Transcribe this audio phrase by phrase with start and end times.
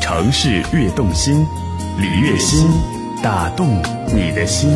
[0.00, 1.44] 城市悦动心，
[1.98, 2.68] 李悦心，
[3.22, 4.70] 打动你的心。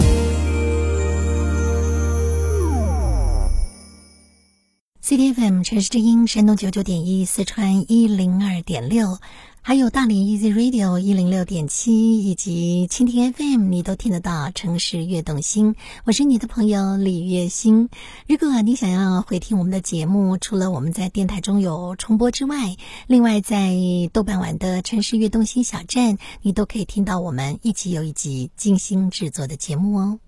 [5.03, 9.19] CDFM 城市之音，山东九九点一，四川一零二点六。
[9.63, 14.51] 还有大连 Easy Radio 一零六点七以及蜻蜓 FM，你都听得到。
[14.53, 17.91] 城市悦动心，我是你的朋友李月心。
[18.27, 22.75] 如果你想要回听我们的节目，除了我们在电台中有重播之外，
[23.07, 23.77] 另外在
[24.15, 30.19] 豆瓣网的城市悦动心小站，你都可以听到我们一集又一集精心制作的节目哦。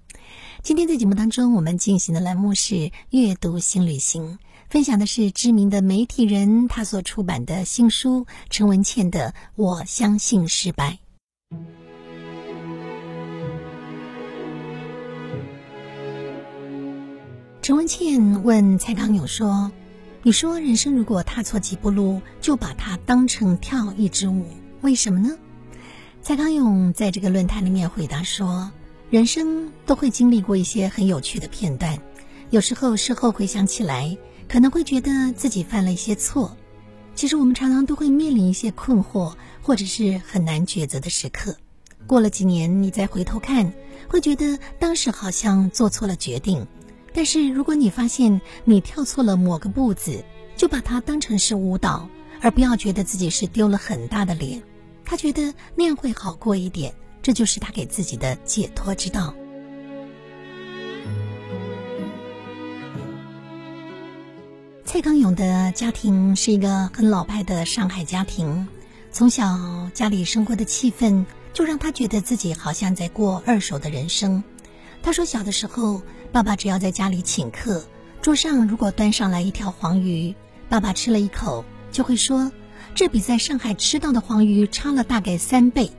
[0.62, 4.38] 今天在节目当中，我们进行的栏目是阅读新旅行。
[4.72, 10.98] 分享的是知名的媒体人他所出版的新书陈文茜的《我相信失败》。
[17.60, 19.70] 陈文茜问蔡康永说
[20.24, 24.46] ：“你说人生如果踏错几步路，就把它当成跳一支舞，
[24.80, 25.36] 为什么呢？”
[26.22, 28.72] 蔡康永在这个论坛里面回答说
[29.12, 31.98] ：“人生都会经历过一些很有趣的片段，
[32.48, 34.16] 有时候事后回想起来。”
[34.52, 36.54] 可能会觉得自己犯了一些错，
[37.14, 41.56] 其实我们常常都会面临一些困惑，或者是很难抉择的时刻。
[42.06, 43.72] 过了几年，你再回头看，
[44.06, 46.66] 会觉得当时好像做错了决定。
[47.14, 50.22] 但是如果你发现你跳错了某个步子，
[50.54, 52.06] 就把它当成是舞蹈，
[52.42, 54.62] 而不要觉得自己是丢了很大的脸。
[55.02, 59.34] 他觉得那样会好过一点，这就是他给自己的解脱之道。
[64.92, 68.68] 蔡康永的家庭是一个很老派的上海家庭，
[69.10, 74.44] 从小家里生活的气氛就让他觉得自己好像在过二手的人生。
[75.02, 77.86] 他说，小的时候，爸爸只要在家里请客，
[78.20, 80.34] 桌上如果端上来一条黄鱼，
[80.68, 82.52] 爸爸吃了一口就会说
[82.94, 85.90] ：“这比在上海吃到的黄鱼差了大概三倍。”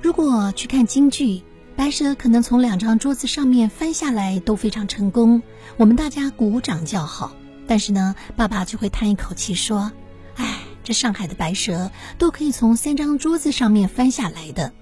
[0.00, 1.42] 如果去看京剧，
[1.74, 5.42] 白蛇可能从两张桌子上面翻下来都非常成功，
[5.76, 7.34] 我们大家鼓掌叫好。
[7.70, 9.92] 但是呢，爸爸就会叹一口气说
[10.34, 14.72] ：“哎，这上海的白蛇都可以从三张桌子上面翻下来的。”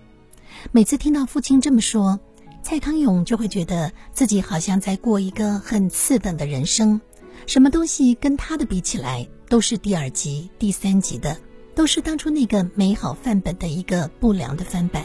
[0.72, 2.19] 每次听到父亲这么说，
[2.62, 6.99] 蔡康永就会觉得自己好像在过一个很次等的人生，
[7.47, 11.37] 什么东西跟他的比起来都是第二级、第三级的，
[11.75, 15.05] 都是当初那个美好范本的一个不良的翻版。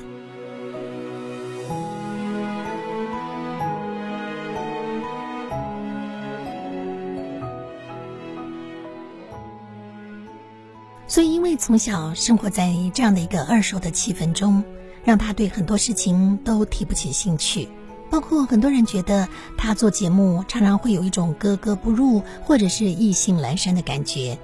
[11.14, 14.64] 所以，因为从小生活在这样的一个二手的气氛中，
[15.04, 17.70] 让他对很多事情都提不起兴趣。
[18.10, 24.36] 包括很多人觉得他做节目常常会有一种格格不入，或者是意兴阑珊的感觉。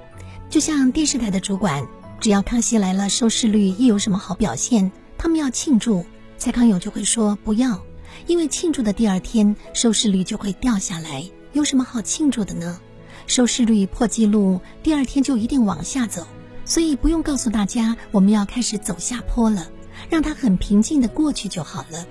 [0.48, 1.84] 就像电视台的主管，
[2.20, 6.06] 只要康熙来了收视率一有什么好表现，他们要庆祝，
[6.38, 7.82] 蔡康永就会说不要，
[8.28, 11.28] 因为庆祝的第二天收视率就会掉下来。
[11.52, 12.78] 有什么好庆祝的呢？
[13.26, 16.24] 收视率破纪录，第二天就一定往下走。
[16.70, 19.66] 所以不用告诉大家我们要开始走下坡了，
[20.08, 22.06] 让它很平静的过去就好了。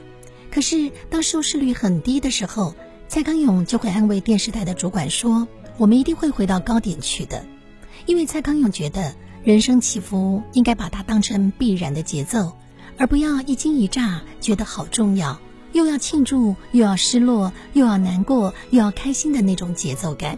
[0.51, 2.75] 可是当收视率很低的时候，
[3.07, 5.47] 蔡康永就会安慰电视台的主管说
[5.79, 7.45] ：“我们一定会回到高点去的。”
[8.05, 9.15] 因为蔡康永觉得
[9.45, 12.51] 人生起伏应该把它当成必然的节奏，
[12.97, 15.39] 而不要一惊一乍觉得好重要，
[15.71, 20.37] 又要庆祝，又要失落，又要难过，又要开心的那种节奏感。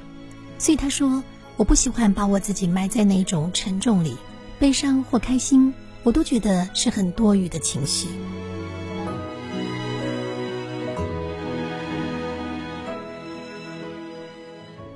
[0.60, 1.24] 所以他说。
[1.58, 4.18] 我不喜欢把我自己埋在那种沉重里，
[4.60, 5.74] 悲伤或开心，
[6.04, 8.08] 我都觉得是很多余的情绪。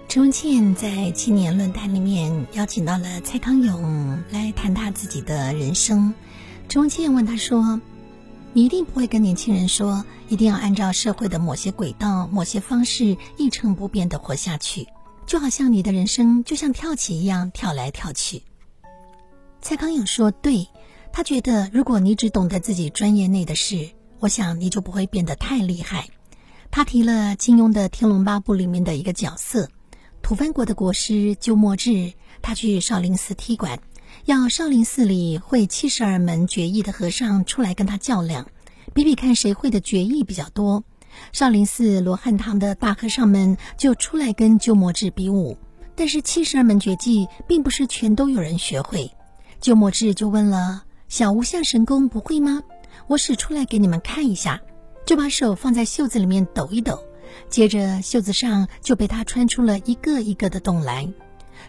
[0.07, 6.13] 陈文茜在青年论坛里面邀请到了蔡康永来谈他自己的人生。
[6.69, 7.81] 陈文茜问他说
[8.53, 14.87] ：“你一定不会跟年轻人说，一定要按照社会的某些轨道、某些方式一成不变的活下去。”
[15.25, 18.43] 就好像你的人生就像跳棋一样跳来跳去。
[19.61, 20.67] 蔡康永说：“对，
[21.11, 23.89] 他觉得如果你只懂得自己专业内的事，
[24.19, 26.07] 我想你就不会变得太厉害。”
[26.69, 29.69] 他提了金庸的《天龙八部》里面的一个角色，
[30.21, 33.79] 吐蕃国的国师鸠摩智，他去少林寺踢馆，
[34.25, 38.47] 要少林寺里会七十二门绝艺的和尚出来跟他较量，
[38.93, 40.83] 比比看谁会的绝艺比较多。
[41.31, 45.57] 少林寺罗汉堂的大和尚们就出来跟鸠摩智比武，
[45.95, 49.11] 但是七十二门绝技并不是全都有人学会。
[49.61, 52.63] 鸠摩智就问了：“小无相神功不会吗？
[53.07, 54.61] 我使出来给你们看一下。”
[55.05, 56.99] 就把手放在袖子里面抖一抖，
[57.47, 61.07] 接着袖子上就被他穿出了一个一个的洞来。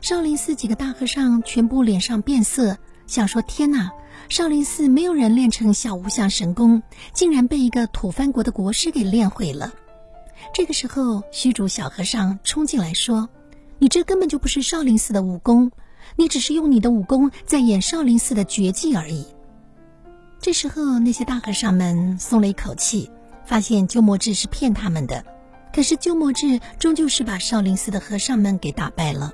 [0.00, 3.92] 少林寺几个大和尚全部脸上变色，想说天哪，
[4.28, 6.82] 少林寺没有人练成小无相神功，
[7.12, 9.72] 竟然被一个吐蕃国的国师给练会了。
[10.52, 13.28] 这个时候，虚竹小和尚冲进来说
[13.78, 15.70] ：“你这根本就不是少林寺的武功，
[16.16, 19.26] 你只是用你的武功在演少林寺的绝技而已。”
[20.40, 23.10] 这时候，那些大和尚们松了一口气，
[23.44, 25.24] 发现鸠摩智是骗他们的。
[25.72, 29.32] 可是鸠摩智终究是把少林寺的和尚们给打败了。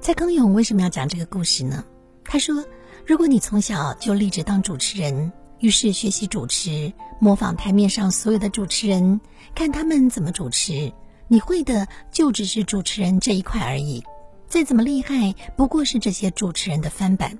[0.00, 1.84] 蔡康永为什么要讲这个故事呢？
[2.24, 2.64] 他说
[3.08, 9.22] ：“如果你从小就立志当主持人，于是学习主持，模仿台面上所有的主持人，
[9.54, 10.92] 看他们怎么主持，
[11.26, 14.04] 你会的就只是主持人这一块而已。
[14.46, 17.38] 再怎么厉害，不过是这些主持人的翻版。”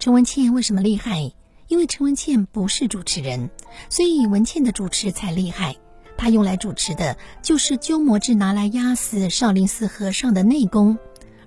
[0.00, 1.30] 陈文茜为什么厉害？
[1.68, 3.50] 因为陈文茜不是主持人，
[3.90, 5.76] 所以文茜的主持才厉害。
[6.16, 10.96] 她用来主持的就是鸠摩智拿来压死少林寺和尚的内功。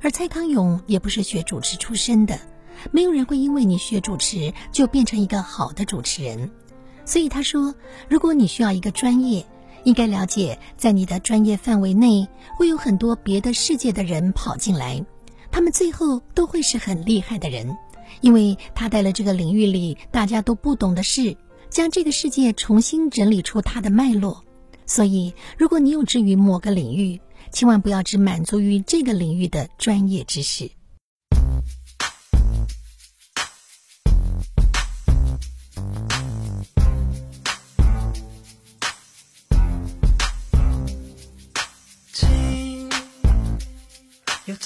[0.02, 2.40] 而蔡康永也不是学主持出身的，
[2.92, 6.50] 没有人会因为你学主持就变成一个好的主持人。
[7.06, 7.74] 所以他说，
[8.08, 9.46] 如果你需要一个专业，
[9.84, 15.04] 应该了解在你的专业范围内会有很多别的世界的人跑进来，
[15.50, 17.78] 他们最后都会是很厉害的人，
[18.22, 21.36] 因为他带了这个领域里大家都不懂的事，
[21.70, 24.44] 将这个世界重新整理出它的脉络。
[24.86, 27.20] 所以，如果你有志于某个领域，
[27.52, 30.70] 千万不要只满足于这个领域的专业知识。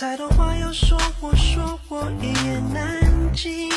[0.04, 3.70] 太多话要说，我说我一言难尽。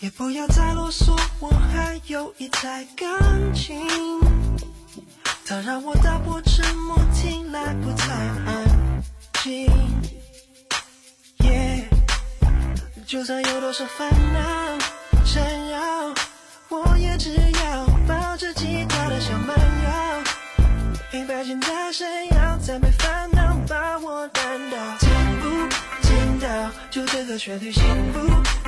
[0.00, 3.08] 也不要再啰嗦，我还有一台钢
[3.54, 3.88] 琴。
[5.46, 9.02] 它让我打破沉默，听来不太安
[9.42, 9.66] 静。
[11.38, 11.84] Yeah，
[13.06, 14.78] 就算有多少烦恼
[15.24, 16.14] 缠绕，
[16.68, 20.22] 我也只要抱着吉他的小蛮腰，
[21.10, 23.35] 黑白键大闪耀，再没烦恼
[24.34, 24.76] 难倒。
[24.98, 25.08] 听
[25.40, 25.44] 不
[26.02, 26.46] 听到？
[26.90, 27.82] 就这个旋律，心
[28.12, 28.20] 不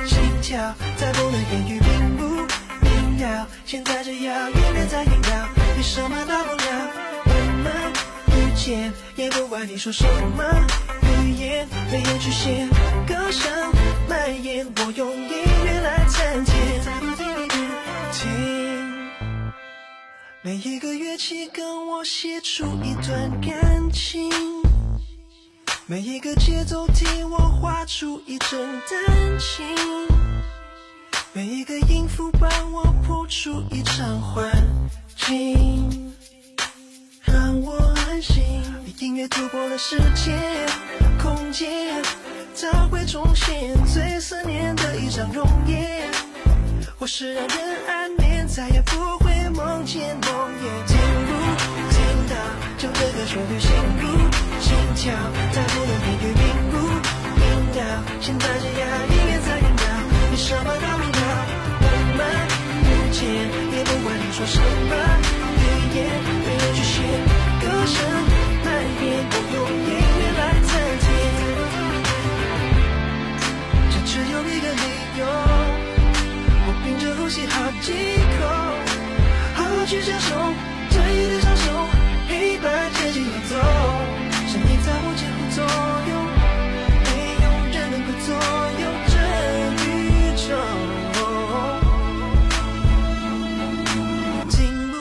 [0.05, 2.23] 心跳，再不能言语，并不
[2.81, 3.47] 明了。
[3.65, 5.47] 现在只要音乐在萦绕。
[5.75, 6.91] 你什么大不了？
[7.25, 7.31] 我
[7.63, 7.71] 们
[8.35, 10.43] 遇见，也不管你说什么
[11.23, 12.67] 语言，没有局限，
[13.07, 13.51] 歌声
[14.07, 15.29] 蔓延，我用音
[15.65, 16.55] 乐来参天。
[18.11, 19.11] 听，
[20.41, 24.29] 每一个乐器跟我写出一段感情，
[25.89, 28.59] 每一个节奏替我画出一阵
[29.07, 29.65] 丹青，
[31.33, 34.47] 每一个音符帮我谱出一场幻
[35.17, 36.13] 境，
[37.23, 37.75] 让我
[38.05, 38.61] 安心。
[38.99, 40.39] 音乐突破了时间、
[41.23, 41.99] 空间，
[42.55, 46.07] 它会重现最思念的一张容颜，
[46.99, 47.57] 或是让人
[47.87, 50.51] 安眠，再也不会梦见梦
[50.85, 50.88] 魇。
[53.29, 53.37] 听不听到？
[53.37, 54.01] 就这个旋律，
[54.59, 55.13] 心不心跳？
[55.53, 56.73] 再不能言语，并不
[57.37, 57.41] 明
[57.77, 57.79] 了。
[58.19, 59.83] 现在这样，音乐在引导，
[60.31, 61.21] 你什么都明了。
[61.81, 61.85] 我
[62.17, 62.19] 们。
[63.21, 64.93] 也不管你说什么
[65.59, 65.97] 语言，
[66.45, 66.95] 没有局限，
[67.59, 67.97] 歌声
[68.63, 68.67] 蔓
[69.03, 69.89] 延，我用音
[70.19, 70.71] 乐来暂
[71.03, 71.05] 停。
[73.91, 74.83] 这只有一个理
[75.19, 75.21] 由，
[76.65, 77.87] 我屏着呼吸好几
[78.39, 78.41] 口，
[79.55, 80.29] 好好去享受，
[83.19, 83.55] 白键轻演奏，
[84.47, 85.59] 声音在我肩后左
[86.07, 86.11] 右
[89.07, 89.15] 这
[89.83, 89.87] 宇
[90.37, 90.47] 宙。
[94.49, 94.57] 听
[94.91, 94.95] 不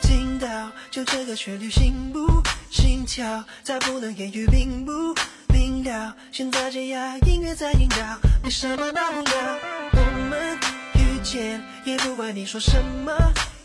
[0.00, 0.06] 听
[0.38, 0.46] 到。
[0.90, 5.14] 就这个旋律，心不心跳，再不能言语，并不
[5.52, 6.14] 明了。
[6.32, 7.96] 现在这样，音乐在引导，
[8.42, 9.58] 没什么大不了？
[9.92, 9.98] 我
[10.30, 10.58] 们
[10.94, 13.12] 遇见，也不管你说什么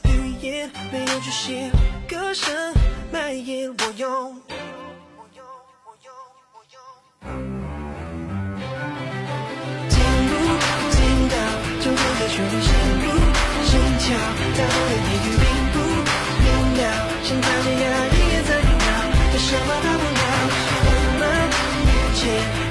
[0.03, 1.71] 语言，没有局限，
[2.07, 2.73] 歌声
[3.13, 4.41] 蔓延，我用。
[9.87, 10.33] 听不
[10.89, 10.97] 听
[11.29, 11.35] 到？
[11.77, 13.05] 就这个旋律，心不
[13.69, 14.17] 心跳，
[14.57, 15.77] 再不能言语，并不
[16.41, 16.81] 明了。
[17.21, 18.89] 现在这样，音乐在引导，
[19.29, 20.21] 有什么大不了？
[20.81, 20.89] 我
[21.19, 21.21] 们
[21.85, 22.21] 遇见，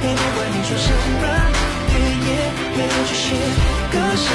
[0.02, 0.90] 也不管你说什
[1.22, 1.24] 么
[1.86, 1.94] 语
[2.26, 2.30] 言，
[2.74, 3.30] 没有局限，
[3.92, 4.26] 歌声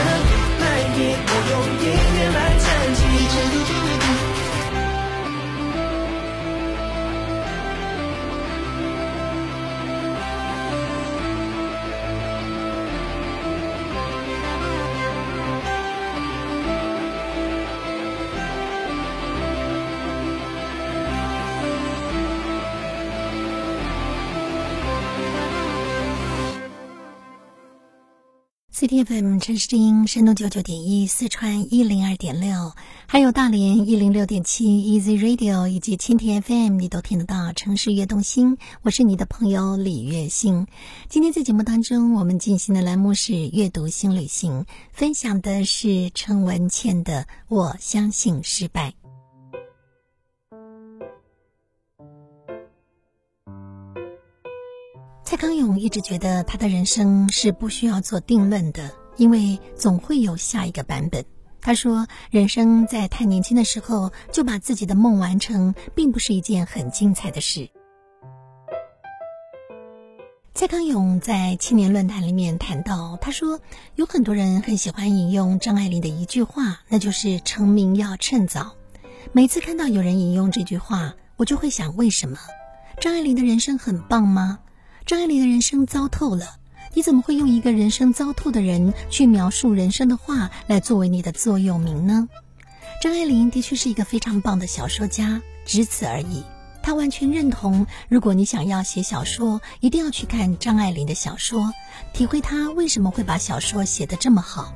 [29.05, 32.73] FM 城市之音，山东九九点一，四川一零二点六，
[33.05, 37.53] 还有大连一零六点七，Easy Radio 以及蜻蜓 FM，你都听得到。
[37.53, 40.65] 城市悦动心，我是你的朋友李月心。
[41.09, 48.89] 今天在节目当中，我们进行的栏目是阅读新旅行，分享的是陈文茜的《我相信失败》。
[55.37, 61.23] 蔡康永一直觉得他的人生是不需要做定论的，因为总会有下一个版本。
[61.61, 67.69] 他说：“人生在太年轻的时候就把自己的梦完成，并不是一件很精彩的事。”
[70.55, 73.59] 蔡康永在青年论坛里面谈到，他说
[73.93, 78.73] 有很多人很喜欢引用张爱玲的一句话，那就是“成名要趁早”。
[79.33, 82.39] 每次看到有人引用这句话，我就会想：为什么？
[82.99, 84.57] 张爱玲的人生很棒吗？
[85.07, 86.57] 张爱玲的人生糟透了，
[86.93, 92.27] 你怎么会用一个人生糟透的人去描述人生的话来作为你的座右铭呢？
[93.01, 96.43] 张爱玲的确是一个非常棒的小说家，只此而已。
[96.83, 101.71] 他完全认同，如果你想要写小说，一定要去看张爱玲的小说，
[102.11, 104.73] 体会她为什么会把小说写得这么好。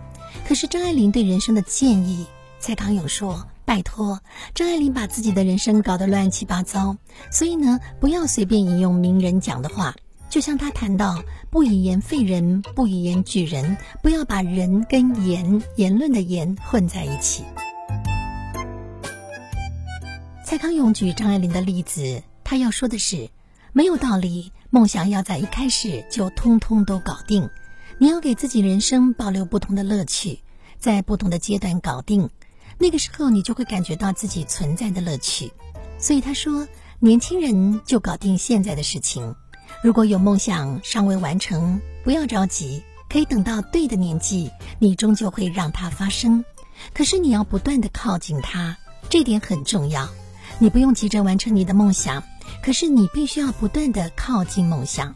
[0.47, 2.25] 可是张爱玲对人生的建议，
[2.57, 4.17] 蔡康永说：“拜托，
[4.55, 6.95] 张爱玲把自己的人生搞得乱七八糟，
[7.29, 9.93] 所以呢，不要随便引用名人讲的话。”
[10.31, 17.43] 就像他谈到，不以言废人，不以言举人，不要把人跟言言论的言混在一起。
[20.45, 23.29] 蔡康永举张爱玲的例子，他要说的是，
[23.73, 27.49] 没有道理，梦想要在一开始就通通都搞定，
[27.97, 30.39] 你要给自己人生保留不同的乐趣，
[30.79, 32.29] 在不同的阶段搞定，
[32.77, 35.51] 那个时候你就会感觉到自己存在的乐趣。
[35.99, 36.69] 所以他说，
[36.99, 39.35] 年轻人就搞定现在的事情。
[39.81, 46.43] 如果有梦想尚未完成，不要着急，可以等到对的年纪，你终究会让它发生。
[46.93, 48.77] 可是你要不断的靠近它，
[49.09, 50.07] 这点很重要。
[50.59, 52.23] 你不用急着完成你的梦想，
[52.63, 55.15] 可是你必须要不断的靠近梦想。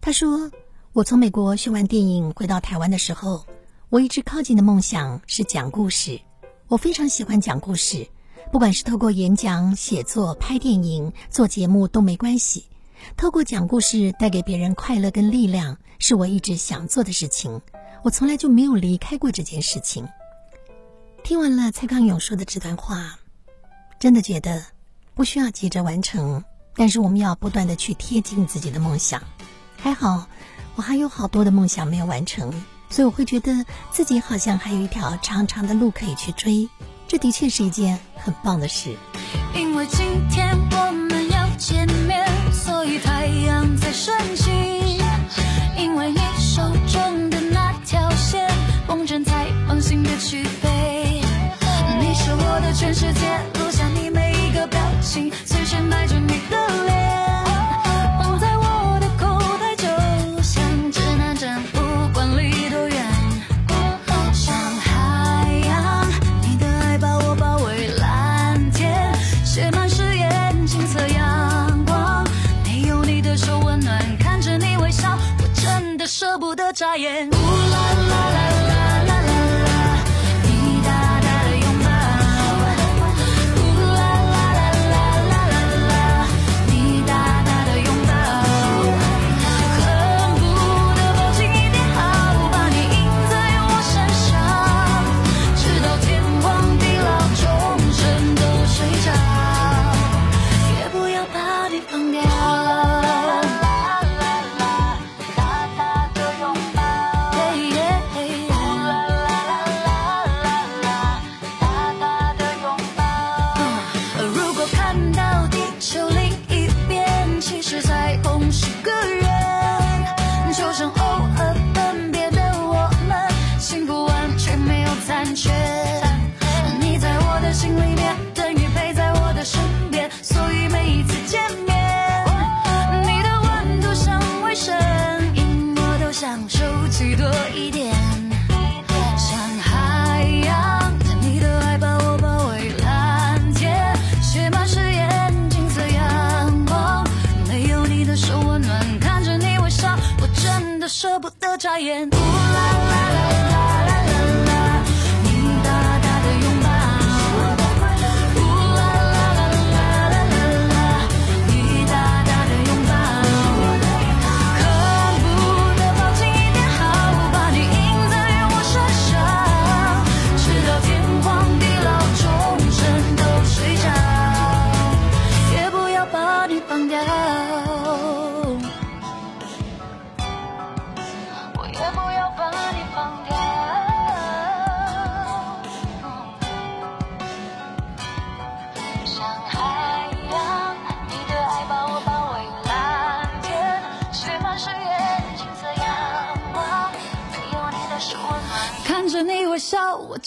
[0.00, 0.50] 他说
[0.92, 3.46] ：“我从美国学完电影回到台湾的时候，
[3.88, 6.20] 我一直靠近的梦想是讲故事。
[6.68, 8.06] 我非常喜欢讲故事，
[8.52, 12.66] 不管是透过演讲、写作、拍电影、做节目都没关系。”
[13.16, 17.60] 透过讲故事带给别人快乐跟力量，是我一直想做的事情。
[18.04, 20.08] 我从来就没有离开过这件事情。
[21.24, 23.18] 听完了蔡康永说的这段话，
[23.98, 24.64] 真的觉得
[25.14, 29.22] 不需要急着完成，但是我们要不断的去贴近自己的梦想。
[29.76, 30.26] 还好，
[30.76, 32.52] 我还有好多的梦想没有完成，
[32.88, 36.68] 所以我会觉得自己好像还有一条长长的路可以去追。
[37.06, 38.96] 这的确是一件很棒的事。
[39.54, 40.67] 因为今天
[44.00, 44.54] 深情，
[45.76, 48.48] 因为你手中的那条线，
[48.86, 51.20] 风筝才放心的去飞。
[51.98, 53.26] 你是我的全世界，
[53.58, 56.97] 录下你每一个表情，随身带着你的脸。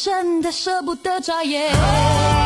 [0.04, 2.41] 真的舍不得眨眼。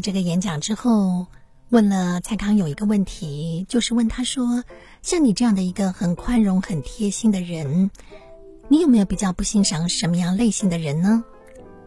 [0.00, 1.26] 这个演讲之后，
[1.68, 4.64] 问了蔡康永一个问题，就是问他说
[5.02, 7.90] ：“像你这样的一个很宽容、很贴心的人，
[8.68, 11.22] 你有没有比较不欣赏什么样类型的人呢？”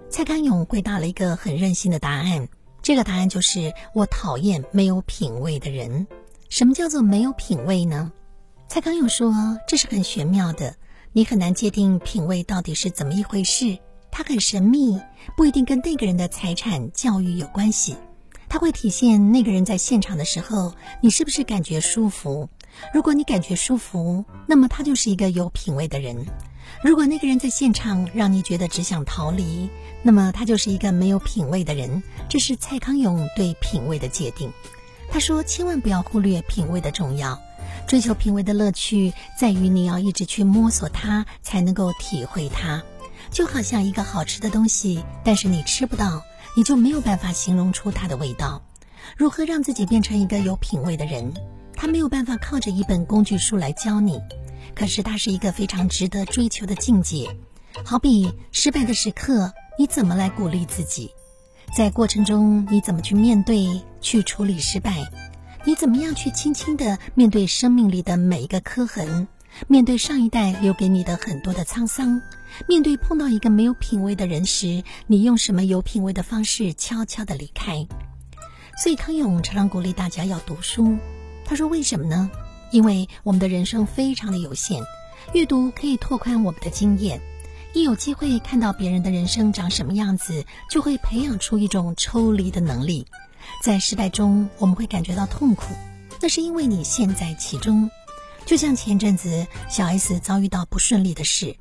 [0.10, 2.48] 蔡康永回答了一个很任性的答案，
[2.82, 6.05] 这个答案就是：“我讨厌没有品味的人。”
[6.50, 8.12] 什么叫做没有品味呢？
[8.67, 9.34] 蔡康永说
[9.67, 10.75] ：“这是很玄妙的，
[11.12, 13.79] 你很难界定品味到底是怎么一回事。”
[14.15, 15.01] 它很神秘，
[15.36, 17.96] 不一定跟那个人的财产、教育有关系。
[18.53, 22.48] 它会体现那个人在现场的时候，你是不是感觉舒服。
[22.94, 26.24] 如果你感觉舒服，那么他就是一个有品味的人；
[26.83, 29.68] 如果那个人在现场让你觉得只想逃离，
[30.03, 32.03] 那么他就是一个没有品味的人。
[32.29, 34.53] 这是蔡康永对品味的界定。
[35.09, 37.42] 他说：“千万不要忽略品味的重要。
[37.87, 42.83] 追求品味的乐趣在于你要一直去摸索它，才能够体会它。”
[43.31, 46.24] 就好像一个好吃的东西，但是你吃不到，
[46.55, 48.63] 你就没有办法形容出它的味道。
[49.18, 51.33] 如何让自己变成一个有品味的人？
[51.75, 54.22] 他没有办法靠着一本工具书来教你，
[54.75, 57.35] 可是它是一个非常值得追求的境界。
[57.83, 61.11] 好比失败的时刻，你怎么来鼓励自己？
[61.75, 65.11] 在过程中，你怎么去面对、去处理失败？
[65.66, 69.27] 你怎么样去轻轻地面对生命里的每一个刻痕？
[69.68, 72.22] 面对上一代留给你的很多的沧桑，
[72.68, 77.85] 面对碰到一个没有品味的人时，你用什么有品味的方式悄悄地离开？
[78.81, 80.98] 所以康永常常鼓励大家要读书。
[81.46, 82.29] 他说：“为什么呢？
[82.72, 84.81] 因为我们的人生非常的有限，
[85.33, 87.20] 阅读可以拓宽我们的经验。
[87.74, 93.05] 一有机会看到别人的人生长什么样子，就会培养出一种抽离的能力。
[93.61, 95.74] 在失败中，我们会感觉到痛苦，
[96.22, 97.89] 那是因为你陷在其中。”
[98.46, 101.55] 就像前阵子小 S 遭遇到不顺利的事，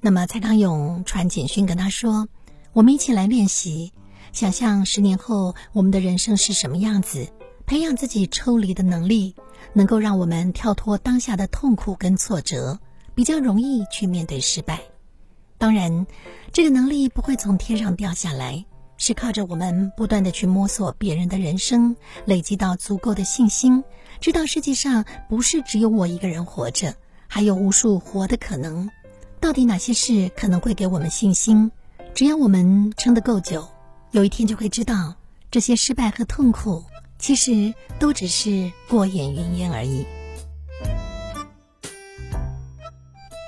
[0.00, 2.28] 那么蔡康永传简讯跟他说
[2.72, 3.92] ：“我们一起来练习，
[4.32, 7.28] 想象十年后我们的人生是什么样子，
[7.66, 9.34] 培养自己抽离的能力，
[9.72, 12.78] 能够让我们跳脱当下的痛苦跟挫折，
[13.14, 14.80] 比较容易去面对失败。
[15.58, 16.06] 当然，
[16.52, 18.64] 这个能力不会从天上掉下来，
[18.96, 23.82] 是靠着我们不断的去摸索别人的人生，累积到足够的信心。”
[24.20, 26.94] 知道世界上不是只有我一个人活着，
[27.26, 28.88] 还有无数活的可能。
[29.40, 31.70] 到底哪些事可能会给我们信心？
[32.14, 33.66] 只要我们撑得够久，
[34.10, 35.14] 有一天就会知道，
[35.50, 36.84] 这些失败和痛苦
[37.18, 40.04] 其实都只是过眼云烟而已。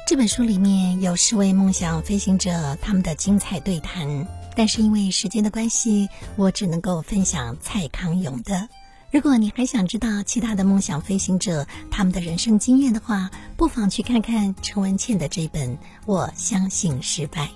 [0.06, 4.26] 这本书里面有十位梦想飞行者他们的精彩对谈，
[4.56, 8.68] 但是因为时间的关系，我只能够分享蔡康永的。
[9.10, 17.46] 如果你还想知道其他的梦想飞行者他们的人生经验的话，不妨去看看陈文茜的这本《我相信失败》。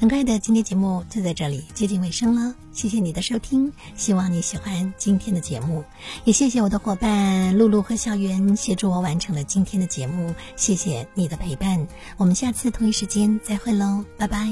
[0.00, 5.84] 很快的，今天节目就在这里接近尾声了，谢谢你的收听，希望你喜欢今天的节目，
[6.24, 11.86] 也谢谢我的伙伴露露和小圆协助我完成了今天的节目，谢谢你的陪伴，
[12.16, 14.50] 我们下次同一时间再会喽，拜拜。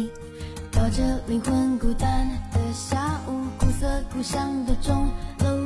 [0.71, 5.09] 抱着灵魂孤单的下午，苦涩故乡的钟
[5.41, 5.62] 楼，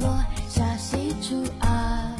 [0.00, 2.14] 落下，西出啊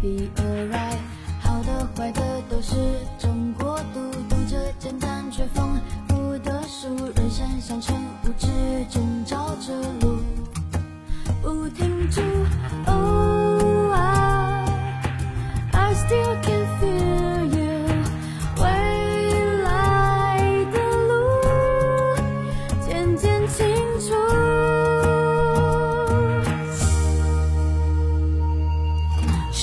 [0.00, 0.98] ，Be alright，
[1.40, 2.74] 好的坏的都是
[3.18, 8.46] 种国度，读着简单却丰富的书，人生像晨雾之
[8.90, 10.18] 中找着路，
[11.42, 12.20] 不停住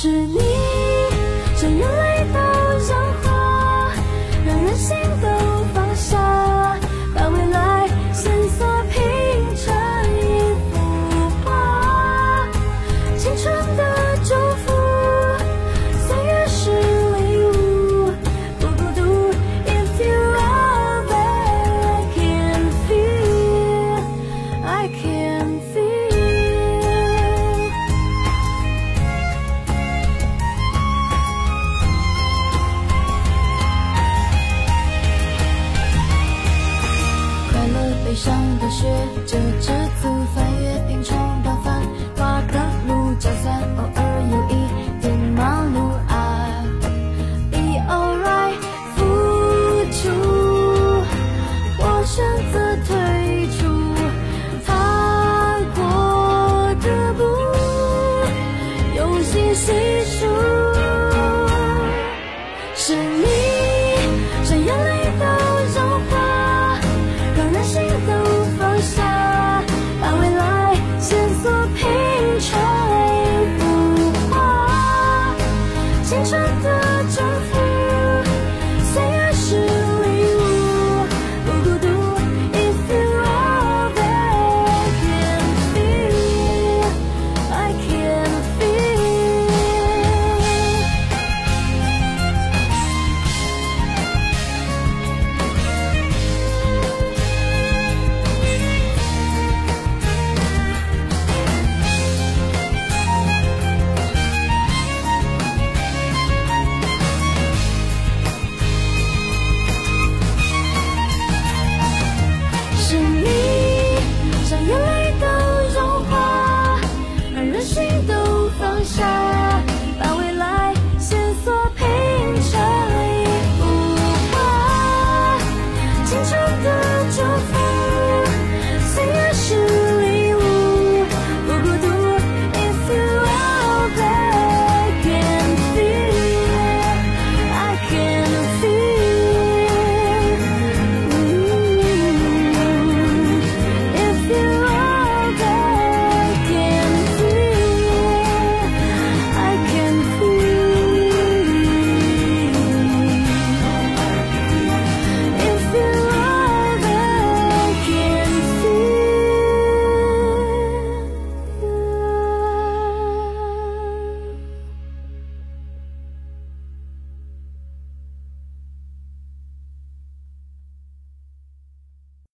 [0.05, 0.54] 是你。